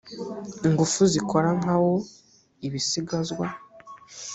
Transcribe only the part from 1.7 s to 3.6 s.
wo ibisigazwa